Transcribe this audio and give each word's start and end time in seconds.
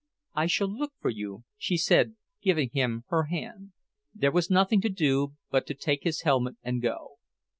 "I 0.33 0.47
shall 0.47 0.67
look 0.67 0.93
for 0.99 1.11
you," 1.11 1.43
she 1.59 1.77
said, 1.77 2.15
giving 2.41 2.71
him 2.73 3.03
her 3.09 3.25
hand. 3.25 3.73
There 4.15 4.31
was 4.31 4.49
nothing 4.49 4.81
to 4.81 4.89
do 4.89 5.35
but 5.51 5.67
to 5.67 5.75
take 5.75 6.05
his 6.05 6.21
helmet 6.23 6.55
and 6.63 6.81
go. 6.81 7.19